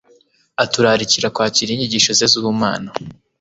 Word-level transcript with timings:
Aturarikira 0.63 1.33
kwakira 1.35 1.69
inyigisho 1.71 2.11
ze 2.17 2.27
z'ubumana, 2.31 2.89